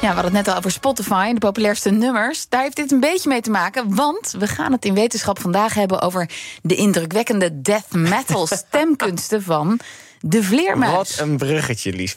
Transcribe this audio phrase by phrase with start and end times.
[0.00, 2.48] Ja, we hadden het net al over Spotify, de populairste nummers.
[2.48, 5.74] Daar heeft dit een beetje mee te maken, want we gaan het in wetenschap vandaag
[5.74, 6.30] hebben over
[6.62, 9.80] de indrukwekkende death metal stemkunsten van
[10.20, 11.16] de vleermuis.
[11.16, 12.14] Wat een bruggetje, Lies.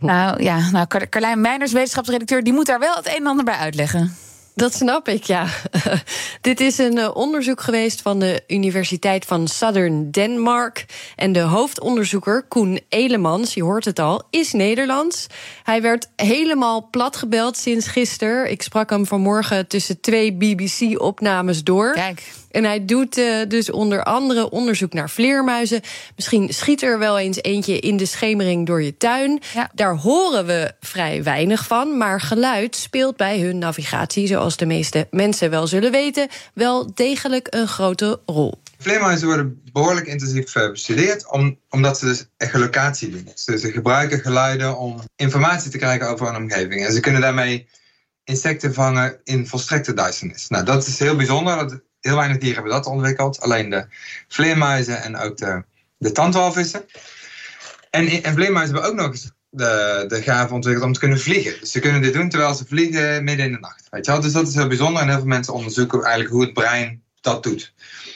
[0.00, 3.56] Nou ja, nou, Carlijn Meiners, wetenschapsredacteur, die moet daar wel het een en ander bij
[3.56, 4.16] uitleggen.
[4.58, 5.46] Dat snap ik, ja.
[6.40, 10.84] Dit is een eh, onderzoek geweest van de Universiteit van Southern Denmark.
[11.16, 15.26] En de hoofdonderzoeker, Koen Elemans, je hoort het al, is Nederlands.
[15.62, 18.50] Hij werd helemaal platgebeld sinds gisteren.
[18.50, 21.92] Ik sprak hem vanmorgen tussen twee BBC-opnames door.
[21.92, 22.22] Kijk.
[22.50, 25.80] En hij doet uh, dus onder andere onderzoek naar vleermuizen.
[26.16, 29.40] Misschien schiet er wel eens eentje in de schemering door je tuin.
[29.54, 29.70] Ja.
[29.74, 31.96] Daar horen we vrij weinig van.
[31.96, 37.46] Maar geluid speelt bij hun navigatie, zoals de meeste mensen wel zullen weten, wel degelijk
[37.50, 38.62] een grote rol.
[38.78, 43.30] Vleermuizen worden behoorlijk intensief bestudeerd, om, omdat ze dus echolocatie doen.
[43.34, 46.86] Ze gebruiken geluiden om informatie te krijgen over een omgeving.
[46.86, 47.68] En ze kunnen daarmee
[48.24, 50.48] insecten vangen in volstrekte duisternis.
[50.48, 51.82] Nou, dat is heel bijzonder.
[52.00, 53.40] Heel weinig dieren hebben dat ontwikkeld.
[53.40, 53.86] Alleen de
[54.28, 55.64] vleermuizen en ook de,
[55.96, 56.84] de tandwalvissen.
[57.90, 61.60] En, en vleermuizen hebben ook nog eens de, de gave ontwikkeld om te kunnen vliegen.
[61.60, 63.86] Dus ze kunnen dit doen terwijl ze vliegen midden in de nacht.
[63.90, 64.20] Weet je wel?
[64.20, 65.02] Dus dat is heel bijzonder.
[65.02, 67.72] En heel veel mensen onderzoeken eigenlijk hoe het brein dat doet.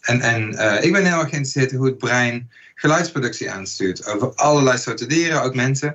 [0.00, 4.06] En, en uh, ik ben heel erg geïnteresseerd in hoe het brein geluidsproductie aanstuurt.
[4.06, 5.88] Over allerlei soorten dieren, ook mensen.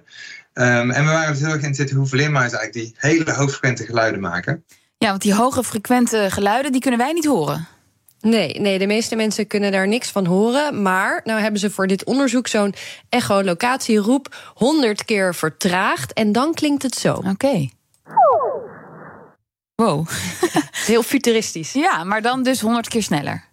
[0.54, 4.22] Um, en we waren dus heel erg geïnteresseerd hoe vleermuizen eigenlijk die hele hoogfrequente geluiden
[4.22, 4.64] maken.
[4.98, 7.68] Ja, want die hoge frequente geluiden, die kunnen wij niet horen.
[8.22, 10.82] Nee, nee, de meeste mensen kunnen daar niks van horen.
[10.82, 12.74] Maar nou hebben ze voor dit onderzoek zo'n
[13.10, 16.14] echolocatieroep 100 keer vertraagd.
[16.14, 17.14] En dan klinkt het zo.
[17.14, 17.30] Oké.
[17.30, 17.72] Okay.
[19.76, 20.08] Wow.
[20.86, 21.74] Heel futuristisch.
[21.74, 23.51] Ja, maar dan dus 100 keer sneller.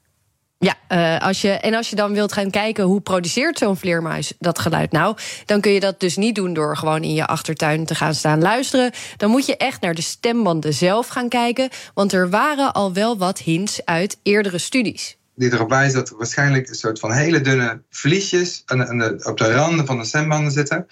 [0.61, 4.33] Ja, uh, als je, en als je dan wilt gaan kijken hoe produceert zo'n vleermuis
[4.39, 7.84] dat geluid nou, dan kun je dat dus niet doen door gewoon in je achtertuin
[7.84, 8.92] te gaan staan luisteren.
[9.17, 13.19] Dan moet je echt naar de stembanden zelf gaan kijken, want er waren al wel
[13.19, 15.17] wat hints uit eerdere studies.
[15.34, 19.39] Die erop wijzen dat waarschijnlijk een soort van hele dunne vliesjes aan aan de, op
[19.39, 20.86] de randen van de stembanden zitten.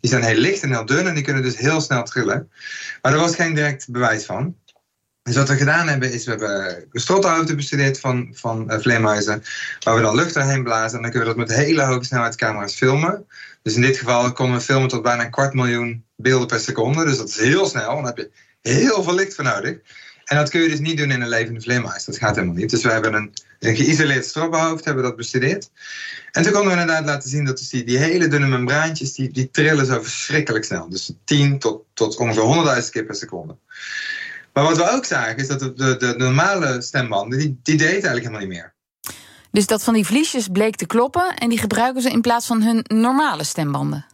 [0.00, 2.50] Die zijn heel licht en heel dun en die kunnen dus heel snel trillen.
[3.02, 4.56] Maar er was geen direct bewijs van.
[5.26, 9.42] Dus wat we gedaan hebben, is we hebben strothoofden bestudeerd van, van uh, vleermuizen,
[9.80, 10.96] waar we dan lucht erheen blazen.
[10.96, 13.26] En dan kunnen we dat met hele hoge snelheidscamera's filmen.
[13.62, 17.04] Dus in dit geval konden we filmen tot bijna een kwart miljoen beelden per seconde.
[17.04, 17.94] Dus dat is heel snel.
[17.94, 18.30] Dan heb je
[18.62, 19.78] heel veel licht voor nodig.
[20.24, 22.04] En dat kun je dus niet doen in een levende vleermuis.
[22.04, 22.70] Dat gaat helemaal niet.
[22.70, 25.70] Dus we hebben een, een geïsoleerd stroppenhoofd hebben dat bestudeerd.
[26.32, 29.30] En toen konden we inderdaad laten zien dat dus die, die hele dunne membraantjes, die,
[29.30, 30.88] die trillen zo verschrikkelijk snel.
[30.88, 33.56] Dus 10 tot, tot ongeveer 100.000 keer per seconde.
[34.56, 37.88] Maar wat we ook zagen is dat de, de, de normale stembanden, die, die deed
[37.88, 38.74] eigenlijk helemaal niet meer.
[39.50, 42.62] Dus dat van die vliesjes bleek te kloppen en die gebruiken ze in plaats van
[42.62, 44.06] hun normale stembanden.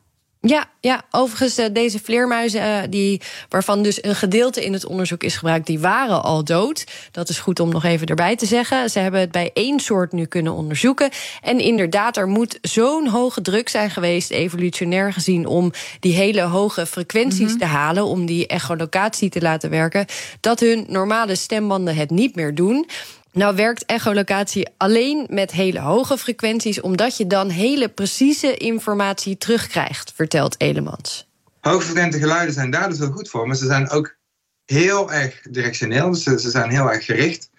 [0.47, 5.23] Ja, ja, overigens, uh, deze vleermuizen, uh, die, waarvan dus een gedeelte in het onderzoek
[5.23, 6.87] is gebruikt, die waren al dood.
[7.11, 8.91] Dat is goed om nog even erbij te zeggen.
[8.91, 11.11] Ze hebben het bij één soort nu kunnen onderzoeken.
[11.43, 16.87] En inderdaad, er moet zo'n hoge druk zijn geweest, evolutionair gezien, om die hele hoge
[16.87, 17.59] frequenties mm -hmm.
[17.59, 20.07] te halen, om die echolocatie te laten werken,
[20.41, 22.87] dat hun normale stembanden het niet meer doen.
[23.33, 30.13] Nou werkt echolocatie alleen met hele hoge frequenties, omdat je dan hele precieze informatie terugkrijgt,
[30.15, 31.29] vertelt Elemans.
[31.61, 34.17] Hoogfrequente geluiden zijn daar dus heel goed voor, maar ze zijn ook
[34.65, 37.51] heel erg directioneel, dus ze, ze zijn heel erg gericht.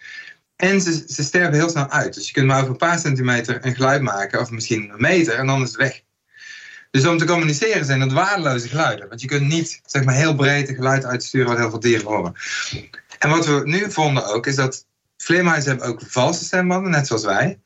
[0.55, 2.13] En ze, ze sterven heel snel uit.
[2.13, 5.33] Dus je kunt maar over een paar centimeter een geluid maken, of misschien een meter,
[5.33, 6.01] en dan is het weg.
[6.91, 9.09] Dus om te communiceren zijn dat waardeloze geluiden.
[9.09, 12.05] Want je kunt niet zeg maar, heel breed een geluid uitsturen wat heel veel dieren
[12.05, 12.33] horen.
[13.19, 14.85] En wat we nu vonden ook, is dat
[15.23, 17.59] Vleermuizen hebben ook valse stembanden, net zoals wij.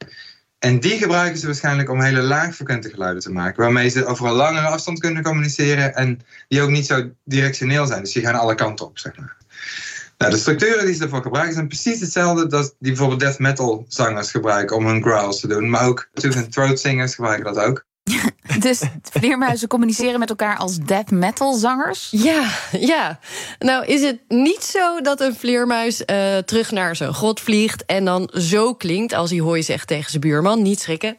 [0.59, 3.63] En die gebruiken ze waarschijnlijk om hele laagfrequente geluiden te maken.
[3.63, 5.95] Waarmee ze over een langere afstand kunnen communiceren.
[5.95, 8.03] En die ook niet zo directioneel zijn.
[8.03, 9.38] Dus die gaan alle kanten op, zeg maar.
[10.18, 13.85] Nou, de structuren die ze ervoor gebruiken zijn precies hetzelfde als die bijvoorbeeld death metal
[13.88, 15.69] zangers gebruiken om hun growls te doen.
[15.69, 17.85] Maar ook natuurlijk throat singers gebruiken dat ook.
[18.59, 18.81] dus
[19.12, 22.07] vleermuizen communiceren met elkaar als death metal zangers?
[22.12, 23.19] Ja, ja.
[23.59, 28.06] Nou is het niet zo dat een vleermuis uh, terug naar zijn grot vliegt en
[28.06, 30.62] dan zo klinkt als hij hooi zegt tegen zijn buurman.
[30.62, 31.18] Niet schrikken.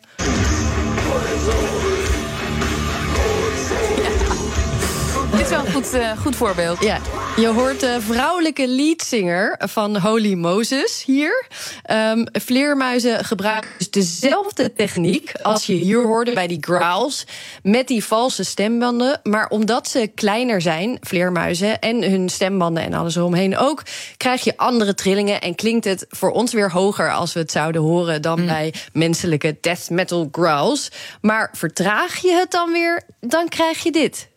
[5.51, 6.83] Is wel een goed, uh, goed voorbeeld.
[6.83, 6.99] Ja,
[7.37, 11.47] je hoort de vrouwelijke leadzanger van Holy Moses hier.
[11.91, 17.27] Um, vleermuizen gebruiken dus dezelfde techniek als je hier hoorde bij die growls.
[17.63, 19.21] Met die valse stembanden.
[19.23, 23.83] Maar omdat ze kleiner zijn, vleermuizen, en hun stembanden en alles eromheen ook,
[24.17, 27.83] krijg je andere trillingen en klinkt het voor ons weer hoger als we het zouden
[27.83, 28.47] horen dan mm.
[28.47, 30.91] bij menselijke death metal growls.
[31.21, 34.29] Maar vertraag je het dan weer, dan krijg je dit.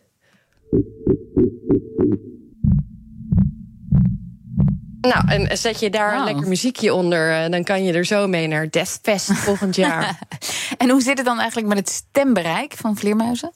[5.00, 6.18] Nou, en zet je daar Wow.
[6.18, 7.32] een lekker muziekje onder...
[7.32, 10.18] eh, dan kan je er zo mee naar Deathfest volgend jaar.
[10.78, 13.52] En hoe zit het dan eigenlijk met het stembereik van vleermuizen?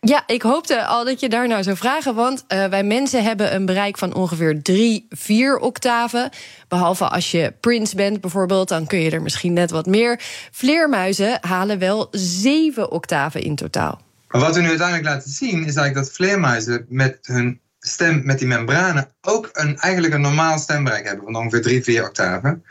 [0.00, 2.14] Ja, ik hoopte al dat je daar nou zou vragen.
[2.14, 6.30] Want eh, wij mensen hebben een bereik van ongeveer drie, vier octaven.
[6.68, 10.20] Behalve als je Prince bent bijvoorbeeld, dan kun je er misschien net wat meer.
[10.50, 14.00] Vleermuizen halen wel zeven octaven in totaal.
[14.32, 18.38] Maar wat we nu uiteindelijk laten zien, is eigenlijk dat vleermuizen met hun stem, met
[18.38, 22.64] die membranen, ook een, eigenlijk een normaal stembereik hebben van ongeveer drie, vier octaven.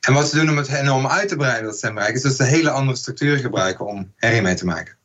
[0.00, 2.44] En wat ze doen om het enorm uit te breiden, dat stembereik, is dat ze
[2.44, 4.96] hele andere structuur gebruiken om herrie mee te maken.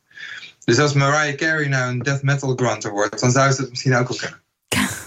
[0.64, 3.96] Dus als Mariah Carey nou een death metal grunter wordt, dan zou ze het misschien
[3.96, 4.40] ook wel kunnen.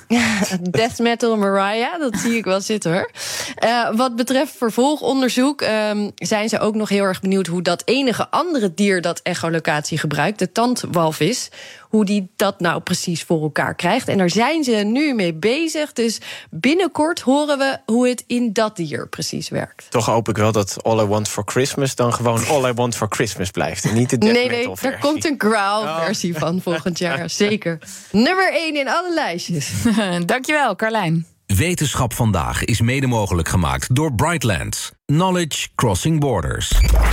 [0.71, 3.11] Death Metal Mariah, dat zie ik wel zitten hoor.
[3.55, 8.29] Eh, wat betreft vervolgonderzoek ehm, zijn ze ook nog heel erg benieuwd hoe dat enige
[8.29, 11.49] andere dier dat echolocatie gebruikt, de tandwalvis,
[11.95, 14.07] hoe die dat nou precies voor elkaar krijgt.
[14.07, 15.93] En daar zijn ze nu mee bezig.
[15.93, 19.85] Dus binnenkort horen we hoe het in dat dier precies werkt.
[19.89, 22.95] Toch hoop ik wel dat All I Want for Christmas dan gewoon All I Want
[22.95, 23.85] for Christmas blijft.
[23.85, 24.99] En niet de death Nee, nee, metal versie.
[24.99, 27.29] komt een growl-versie van volgend jaar.
[27.45, 27.79] Zeker.
[28.11, 29.71] Nummer 1 in alle lijstjes.
[30.25, 31.25] Dankjewel, Carlijn.
[31.45, 34.91] Wetenschap vandaag is mede mogelijk gemaakt door Brightlands.
[35.05, 36.71] Knowledge Crossing Borders.